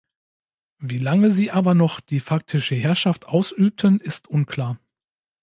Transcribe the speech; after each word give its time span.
Wie 0.79 0.97
lange 0.97 1.29
sie 1.29 1.51
aber 1.51 1.75
noch 1.75 1.99
die 1.99 2.21
faktische 2.21 2.73
Herrschaft 2.73 3.27
ausübten 3.27 3.99
ist 3.99 4.27
unklar. 4.27 4.79